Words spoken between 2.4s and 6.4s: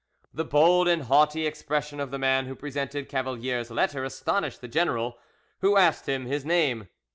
who presented Cavalier's letter astonished the general, who asked him